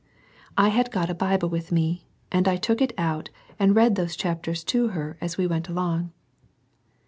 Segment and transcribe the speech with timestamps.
[0.57, 4.15] I had got a Bible with me, and I took it out and read these
[4.15, 6.11] chapters to her as we went along.